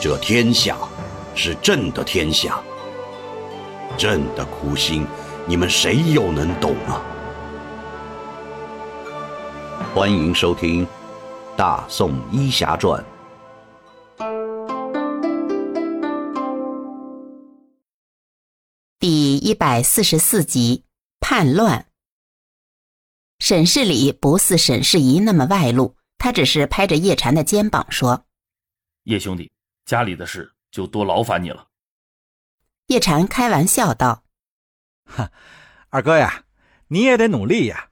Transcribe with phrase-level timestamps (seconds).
[0.00, 0.78] 这天下
[1.34, 2.62] 是朕的天下，
[3.98, 5.04] 朕的苦心，
[5.44, 7.02] 你们谁又能懂啊？
[9.92, 10.86] 欢迎收听
[11.56, 13.04] 《大宋医侠传》
[19.00, 20.84] 第一百四十四集：
[21.18, 21.86] 叛乱。
[23.40, 28.26] 沈世礼不似沈世仪那么外露，他只是拍着叶禅的肩膀说
[29.02, 29.50] ：“叶兄弟。”
[29.88, 31.68] 家里的事就多劳烦你了。
[32.88, 34.22] 叶禅开玩笑道
[35.08, 35.32] ：“哈，
[35.88, 36.44] 二哥呀，
[36.88, 37.88] 你也得努力呀。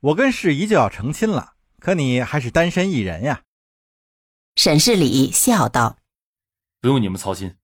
[0.00, 3.44] 我跟世姨就要成亲了，可你还是单身一人呀。”
[4.56, 5.98] 沈世礼笑道
[6.82, 7.56] ：“不用你们操心，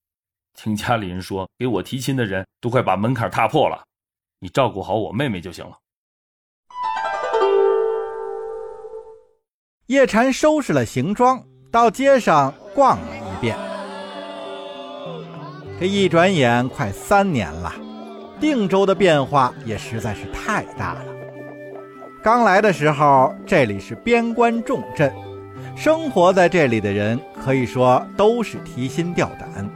[0.54, 3.84] 听家里人说，给我提亲的人都快把门槛踏破了。
[4.38, 5.80] 你照顾好我妹妹就行了。”
[9.87, 13.21] 叶禅收拾了行装，到街上逛了。
[15.82, 17.74] 这一转眼快三年了，
[18.38, 21.01] 定州的变化也实在是太大了。
[22.23, 25.12] 刚来的时候，这里是边关重镇，
[25.74, 29.68] 生活在这里的人可以说都是提心吊胆，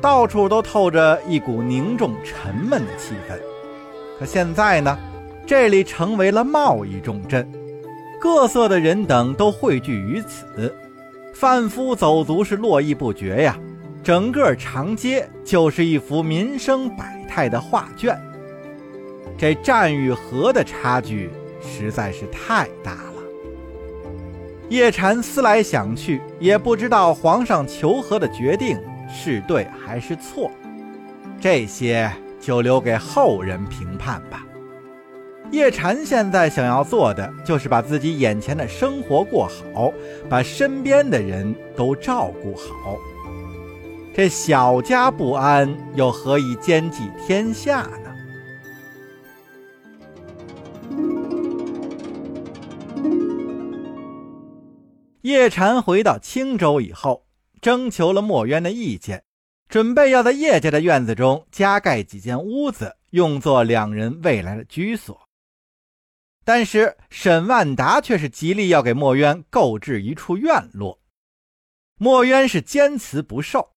[0.00, 3.36] 到处都透着一股凝重沉闷的气氛。
[4.20, 4.96] 可现在呢，
[5.44, 7.50] 这里成为了贸易重镇，
[8.20, 10.72] 各色的人等都汇聚于此，
[11.34, 13.58] 贩夫走卒是络绎不绝呀。
[14.10, 18.20] 整个长街就是一幅民生百态的画卷，
[19.38, 21.30] 这战与和的差距
[21.62, 23.22] 实在是太大了。
[24.68, 28.76] 叶禅思来想去，也不知道皇上求和的决定
[29.08, 30.50] 是对还是错，
[31.40, 34.44] 这些就留给后人评判吧。
[35.52, 39.92] 叶禅现在想要做的，就是把自己眼前的生活过好，
[40.28, 42.98] 把身边的人都照顾好。
[44.12, 48.10] 这小家不安，又何以兼济天下呢？
[55.22, 57.24] 叶禅回到青州以后，
[57.62, 59.22] 征求了墨渊的意见，
[59.68, 65.18] 准备要在叶家的院子中加盖几间屋子，用作两人未来的居所。
[66.44, 70.98] 但是沈万达却是极力要给墨渊购置一处院落，
[71.96, 73.70] 墨渊是坚持不受。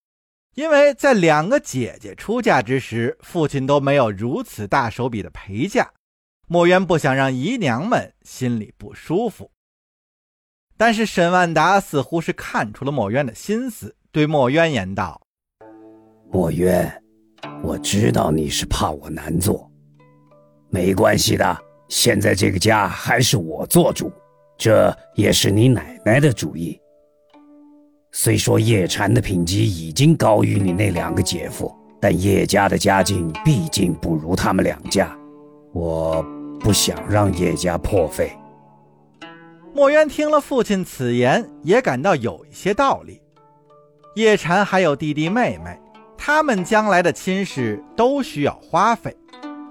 [0.55, 5.89] 因为在两个姐姐出嫁之时，父亲都没有如此大手笔的陪嫁，
[6.47, 9.49] 墨渊不想让姨娘们心里不舒服。
[10.77, 15.19] 但是沈万达似乎是看出了墨渊的心思，对墨渊言道
[16.31, 17.03] ：“墨渊，
[17.63, 19.71] 我知道你是怕我难做，
[20.69, 21.57] 没关系的。
[21.89, 24.11] 现在这个家还是我做主，
[24.57, 26.79] 这也是你奶奶的主意。”
[28.15, 35.11] 虽说叶禅的品级已经高于你那两个姐夫，但叶家的家境毕竟不如他们两家，
[35.73, 36.23] 我
[36.59, 38.31] 不想让叶家破费。
[39.73, 43.19] 墨渊听了父亲此言，也感到有一些道理。
[44.15, 45.75] 叶禅还有弟弟妹妹，
[46.15, 49.17] 他们将来的亲事都需要花费，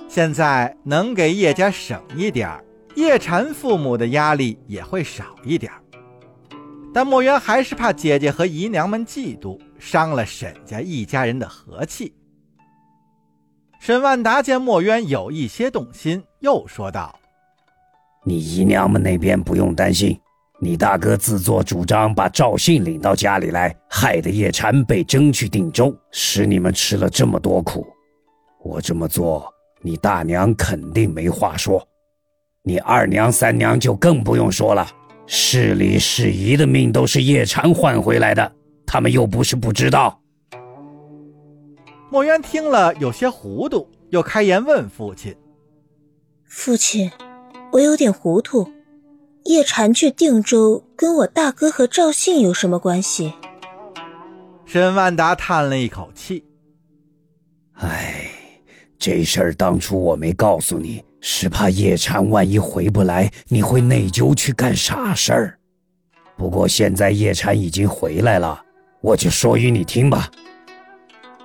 [0.09, 2.51] 现在能给叶家省一点
[2.97, 5.71] 叶禅父母的压力也会少一点
[6.95, 12.15] 但墨渊还是怕姐姐和姨娘们嫉妒，伤了沈家一家人的和气。
[13.81, 17.19] 沈万达见墨渊有一些动心，又说道
[18.25, 20.17] ：“你姨娘们那边不用担心，
[20.61, 27.87] 你大哥自作主张把赵信领到家里来，害得叶禅被征去定州，使你们吃了这么多苦。
[28.63, 31.85] 我这么做，你大娘肯定没话说，
[32.63, 34.87] 你二娘、三娘就更不用说了。”
[35.35, 38.53] 市里世仪的命都是叶禅换回来的，
[38.85, 40.21] 他们又不是不知道。
[42.11, 45.35] 墨渊听了有些糊涂，又开言问父亲
[46.45, 47.11] ：“父亲，
[47.73, 48.71] 我有点糊涂，
[49.45, 53.33] 叶禅去定州跟我大哥和赵信有什么关系？”
[54.67, 56.45] 沈万达叹了一口气
[57.81, 58.31] ：“哎，
[58.99, 65.59] 这事儿当初我没告诉你。”是怕叶禅万一回不来，你会内疚去干傻事儿。
[66.37, 68.61] 不过现在叶禅已经回来了，
[69.01, 70.29] 我就说与你听吧。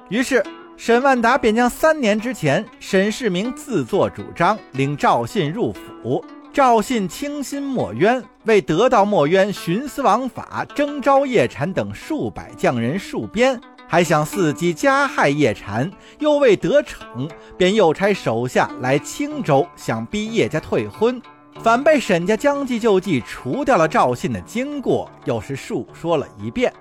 [0.09, 0.43] 于是
[0.77, 13.59] 沈万达便将三年之前沈世明自作主张领赵信入府，赵信倾心墨渊，为得到墨渊徇私枉法，征召叶禅等数百匠人戍边。
[13.87, 15.89] 还想伺机加害叶禅，
[16.19, 21.21] 又未得逞，便又差手下来青州，想逼叶家退婚，
[21.61, 26.71] 反被沈家将计就计，除掉了赵信的经过，又是述说了一遍。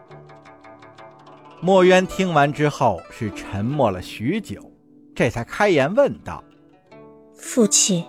[1.60, 4.60] 墨渊听完之后是沉默了许久，
[5.14, 6.42] 这才开言问道
[7.38, 8.04] ：“父亲，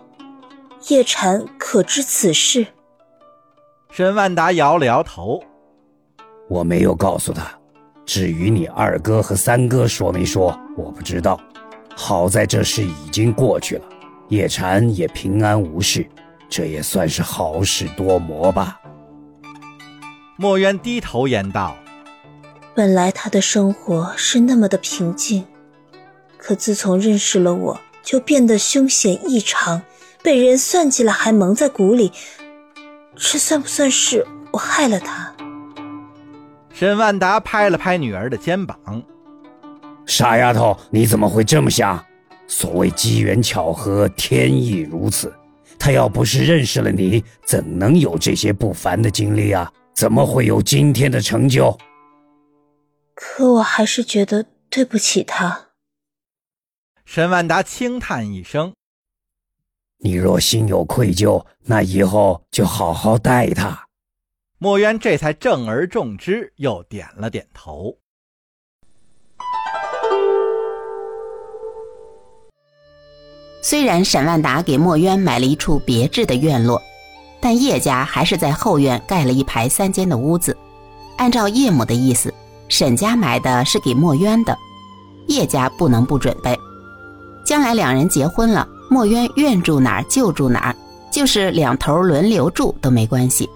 [0.89, 2.65] 叶禅可知此事？”
[3.89, 5.41] 沈万达摇了摇头
[6.49, 7.56] ：“我没有告诉他。
[8.07, 11.39] 至于你二哥和三哥说没说，我不知道。
[11.93, 13.85] 好在这事已经过去了，
[14.29, 16.07] 叶禅也平安无事，
[16.47, 18.79] 这也算是好事多磨吧。”
[20.39, 21.75] 墨渊低头言道。
[22.73, 25.45] 本来他的生活是那么的平静，
[26.37, 29.81] 可自从认识了我，就变得凶险异常，
[30.23, 32.13] 被人算计了还蒙在鼓里。
[33.15, 35.33] 这算不算是我害了他？
[36.79, 39.03] 沈万达拍了拍女儿的肩膀
[40.05, 42.05] ：“傻丫头，你怎么会这么想？
[42.47, 45.33] 所谓机缘巧合，天意如此。
[45.79, 49.73] 他要不是认识了你，怎能有这些不凡的经历啊？
[49.95, 51.75] 怎么会有今天的成就？”
[53.15, 55.69] 可我还是觉得对不起他。
[57.05, 58.71] 沈万达轻叹一声
[59.97, 63.85] ：“你若心有愧疚，那以后就好好待他。”
[64.59, 67.95] 墨渊这才正而重之，又点了点头。
[73.61, 76.81] 虽然沈万达给墨渊买了一处别致的院落，
[77.39, 80.57] 但叶家还是在后院盖了一排三间的屋子。
[81.17, 82.33] 按照叶母的意思。
[82.69, 84.57] 沈家买的是给墨渊的，
[85.27, 86.53] 叶家不能不准备。
[87.45, 90.75] 将来两人结婚了，墨渊愿住哪儿就住哪儿，
[91.09, 93.49] 就是两头轮流住都没关系。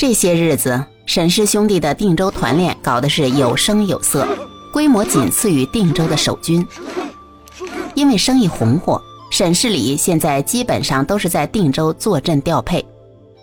[0.00, 4.26] 这些日子，沈氏兄弟的定州团练搞得是有声有色，
[4.72, 6.66] 规模仅次于定州的守军。
[7.94, 8.98] 因为生意红火，
[9.30, 12.82] 沈氏里现在基本上都是在定州坐镇调配，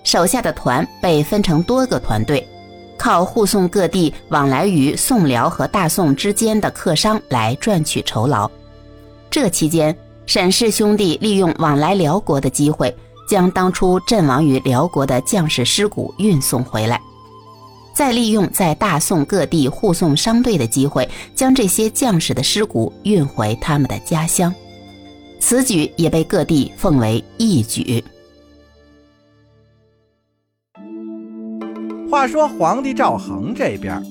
[0.03, 2.43] 手下的团被分成多个团队。
[2.97, 8.49] 靠护送各地往来于宋辽和大宋之间的客商来赚取酬劳。
[9.29, 9.95] 这期间，
[10.25, 12.91] 沈氏兄弟利用往来辽国的机会，
[13.27, 16.99] 将当初阵亡于辽国的将士尸骨运送回来，
[17.93, 24.53] 再利用在大宋各地护送商队的机会，将这些将士的尸骨运回他们的家乡。
[25.39, 28.03] 此举也被各地奉为义举。
[32.09, 34.01] 话说皇帝赵恒这边，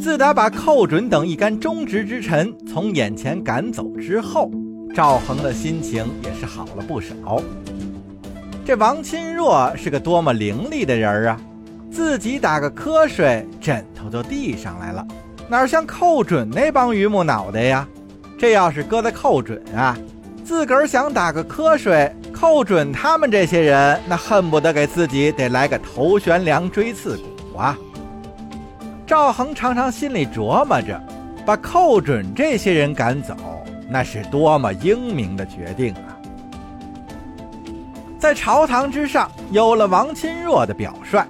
[0.00, 4.50] 自打把寇准等一干忠直之臣从眼前赶走之后，
[4.94, 7.14] 赵恒的心情也是好了不少。
[8.66, 11.40] 这王钦若是个多么伶俐的人啊！
[11.88, 15.06] 自己打个瞌睡，枕头就递上来了，
[15.48, 17.86] 哪像寇准那帮榆木脑袋呀？
[18.36, 19.96] 这要是搁在寇准啊，
[20.44, 22.12] 自个儿想打个瞌睡。
[22.32, 27.78] 寇准他们这些人，那恨不得给自己得来个头悬梁锥刺股啊！
[29.06, 31.00] 赵恒常常心里琢磨着，
[31.46, 33.36] 把寇准这些人赶走，
[33.88, 36.15] 那是多么英明的决定啊！
[38.18, 41.22] 在朝堂之上，有了王钦若的表率，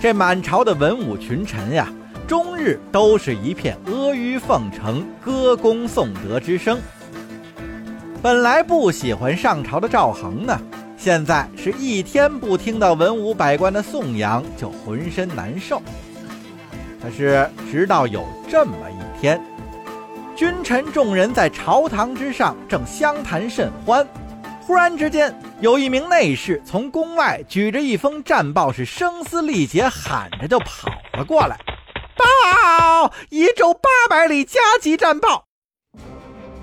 [0.00, 1.88] 这满朝的文武群臣呀，
[2.28, 6.78] 终日都是一片阿谀奉承、歌功颂德之声。
[8.22, 10.60] 本来不喜欢上朝的赵恒呢，
[10.98, 15.80] 现在是一天不听到文武百官的颂扬就浑身难受。
[17.02, 19.40] 可是直到有这么一天，
[20.36, 24.06] 君臣众人在朝堂之上正相谈甚欢，
[24.66, 31.56] 忽然之间有一名内侍从宫外举着一封战报，是声嘶力竭喊着就跑了过来
[32.18, 33.12] ：“报！
[33.30, 35.44] 一州八百里加急战报！”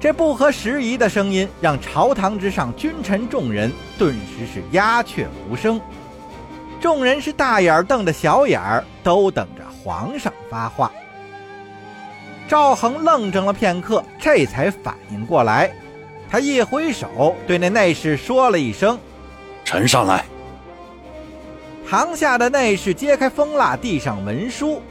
[0.02, 5.80] 这不合时宜的声音，让朝堂之上君臣众人顿时是鸦雀无声。
[6.82, 10.92] 众人是大眼瞪着小眼儿，都等着皇上发话。
[12.50, 15.74] 赵恒愣怔了片刻，这才反应过来，
[16.34, 18.98] 他一挥手对那内侍说了一声
[19.64, 20.26] ：“呈上来。”
[21.88, 24.82] 堂下的内侍揭开封蜡，递上文书。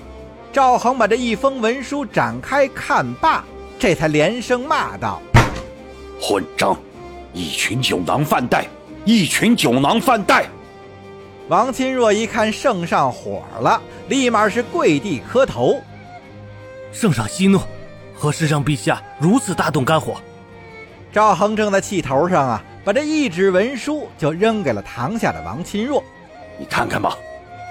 [0.52, 3.44] 赵恒把这一封文书展开看罢。
[3.76, 5.20] 这才连声骂道
[6.22, 6.78] ：“混账！
[7.32, 8.68] 一群酒囊饭袋，
[9.04, 10.46] 一群酒囊饭袋！”
[11.50, 15.82] 王钦若一看圣上火了，立马是跪地磕头
[16.94, 17.58] ：“圣上息怒，
[18.14, 20.14] 何时让陛下如此大动肝火？”
[21.12, 26.02] 赵恒正在气头上啊，把这一纸文书就扔给了堂下的王钦若
[26.58, 27.14] ：“你看看吧，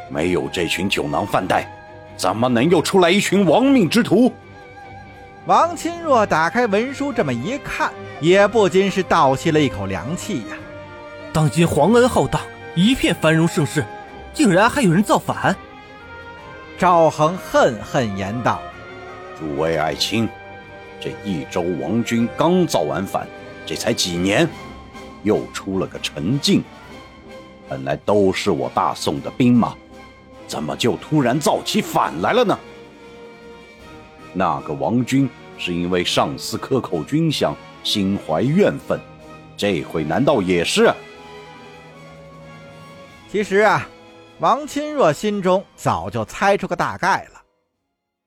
[0.09, 1.67] 没有这群酒囊饭袋，
[2.15, 4.31] 怎么能又出来一群亡命之徒？”
[5.47, 10.55] 王钦若打开文书，这么一看，也不禁是倒吸了一口凉气呀。
[11.33, 12.39] 当今皇恩浩荡，
[12.75, 13.83] 一片繁荣盛世，
[14.35, 15.55] 竟然还有人造反！
[16.77, 18.61] 赵恒恨恨言道
[19.39, 20.29] ：“诸位爱卿，
[21.01, 23.27] 这益州王军刚造完反，
[23.65, 24.47] 这才几年，
[25.23, 26.63] 又出了个陈进。
[27.67, 29.75] 本来都是我大宋的兵马，
[30.47, 32.57] 怎么就突然造起反来了呢？
[34.33, 35.27] 那个王军
[35.57, 38.99] 是因为上司克扣军饷，心怀怨愤，
[39.57, 40.93] 这回难道也是？
[43.31, 43.87] 其实啊。”
[44.39, 47.40] 王钦若心中早就猜出个大概了。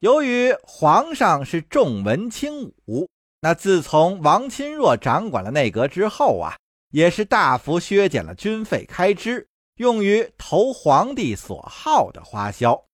[0.04, 3.08] 由于皇上是重文轻武，
[3.40, 6.58] 那自从王钦若掌管了内阁之后啊，
[6.90, 12.84] 也是大幅削减了军费开支，用于投皇帝所好的花销。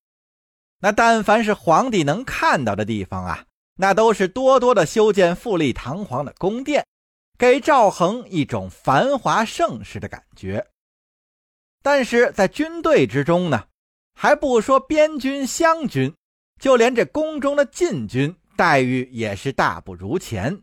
[0.79, 6.87] 那但凡是皇帝能看到的地方啊，那都是多多的修建富丽堂皇的宫殿，
[7.37, 10.65] 给赵恒一种繁华盛世的感觉。
[11.83, 13.65] 但是在军队之中呢，
[14.15, 16.15] 还不说边军、湘军，
[16.61, 20.63] 就连这宫中的禁军待遇也是大不如前。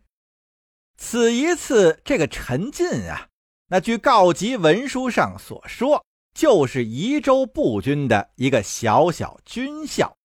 [0.95, 3.27] 此一次，这个陈进啊，
[3.67, 10.15] 那据告急文书上所说，就是宜州步军的一个小小军校，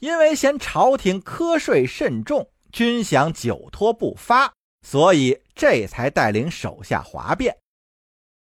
[0.00, 4.52] 因为嫌朝廷苛税甚重，军饷久拖不发，
[4.86, 7.56] 所以这才带领手下哗变。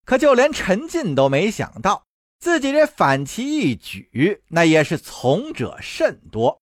[0.04, 2.04] 可就连陈进都没想到，
[2.40, 6.58] 自己这反其一举，那也是从者甚多。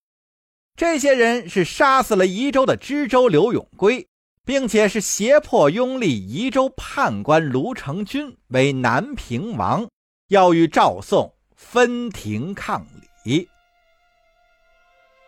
[0.76, 4.08] 这些人是杀死了宜州的知州刘永归，
[4.44, 9.88] 并且是胁迫拥立宜州判官卢成军为南平王，
[10.28, 12.85] 要与赵宋分庭抗
[13.25, 13.49] 礼。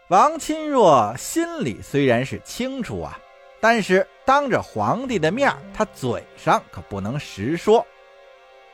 [0.09, 3.17] 王钦若心里虽然是清楚啊，
[3.61, 7.87] 但是当着皇帝的面，他嘴上可不能实说。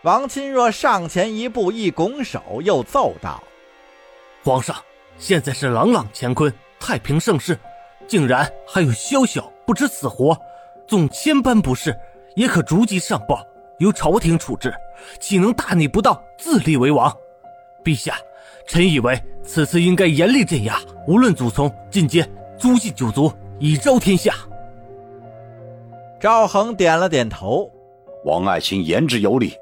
[0.06, 3.42] 王钦若上前一步，一拱手，又奏道
[4.44, 4.76] ：“皇上，
[5.18, 7.58] 现在是朗朗乾坤，太平盛世，
[8.06, 10.38] 竟然还有宵小不知死活，
[10.86, 11.92] 纵千般不是，
[12.36, 13.44] 也可逐级上报，
[13.80, 14.72] 由朝廷处置，
[15.18, 17.12] 岂能大逆不道，自立为王？
[17.82, 18.16] 陛下，
[18.68, 22.24] 臣以为此次应该严厉镇压，无论祖宗，进阶
[22.56, 24.32] 诛尽九族，以昭天下。”
[26.20, 27.68] 赵恒点了点头
[28.24, 29.52] ：“王爱卿言之有理。”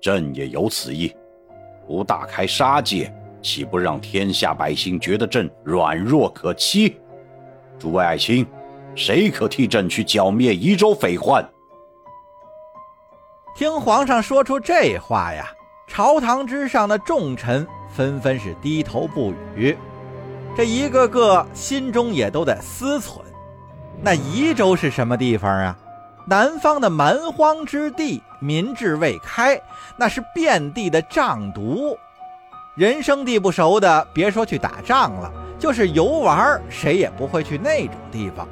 [0.00, 1.14] 朕也有此意，
[1.86, 3.12] 不大开杀戒，
[3.42, 6.96] 岂不让天下百姓觉得朕软弱可欺？
[7.78, 8.46] 诸位爱卿，
[8.94, 11.48] 谁可替朕去剿灭宜州匪患？
[13.56, 15.50] 听皇上说出这话呀，
[15.88, 19.76] 朝堂之上的众臣纷纷是低头不语，
[20.56, 23.20] 这一个个心中也都在思忖：
[24.00, 25.76] 那宜州是什么地方啊？
[26.26, 29.60] 南方的蛮荒之地，民智未开，
[29.96, 31.98] 那是遍地的瘴毒，
[32.74, 38.46] 人生地不熟的，别说去打仗了，就是游玩，谁也不会去那种地方。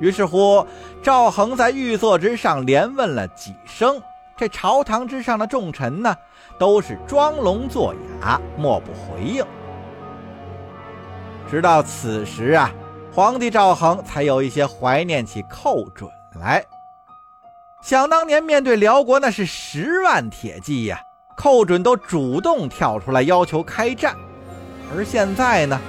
[0.00, 0.66] 于是乎，
[1.02, 4.02] 赵恒在御座之上连问了几声，
[4.36, 6.16] 这朝堂之上的众臣呢，
[6.58, 9.44] 都是装聋作哑，莫不回应。
[11.48, 12.70] 直到此时啊，
[13.12, 16.64] 皇帝赵恒才有一些怀念起寇准来。
[17.82, 21.02] 想当年，面对辽国那是十万铁骑呀，
[21.36, 24.14] 寇准都主动跳出来要求开战。
[24.94, 25.80] 而现在呢，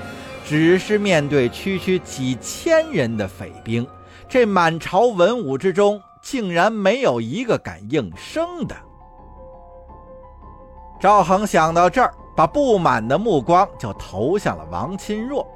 [0.44, 3.88] 只是面对区区几千人的匪兵，
[4.28, 8.76] 这满朝文武之中，竟然没有一个敢应声的。
[11.00, 15.48] 赵恒想到这儿，把不满的目光就投向了王钦若。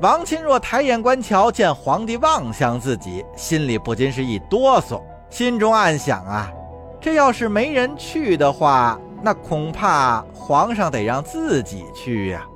[0.00, 6.52] 王钦若抬眼观瞧，见皇帝望向自己，心里不禁是一哆嗦，心中暗想啊，
[7.00, 12.46] 这要是没人去的话，那恐怕皇上得让自己去呀。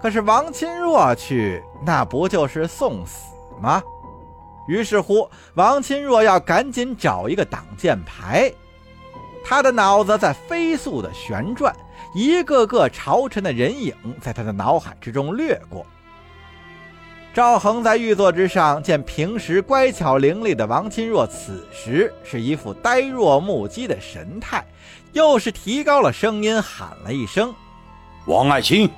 [0.00, 3.82] 可是王钦若去，那不就是送死吗？
[4.68, 8.48] 于是乎，王钦若要赶紧找一个挡箭牌，
[9.44, 11.74] 他的脑子在飞速的旋转，
[12.14, 15.84] 一个个朝臣的人影在他的脑海之中掠过。
[17.32, 24.64] 赵恒在玉座之上见平时乖巧伶俐的王钦若，此时是一副呆若木鸡的神态，
[25.12, 27.54] 又是提高了声音喊了一声
[28.26, 28.90] ：“王爱卿。”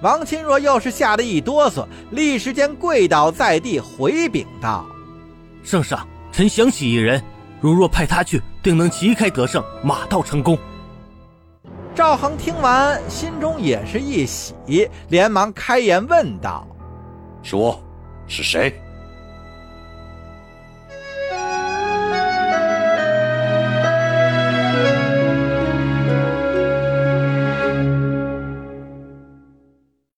[0.00, 4.86] 王钦若又是吓得一哆嗦，立时间跪倒在地，回禀道
[5.62, 7.22] ：“圣上，臣想起一人，
[7.60, 10.58] 如若派他去，定能旗开得胜，马到成功。”
[11.94, 16.66] 赵恒听完，心中也是一喜，连忙开言问道
[17.40, 17.80] ：“说，
[18.26, 18.74] 是谁？”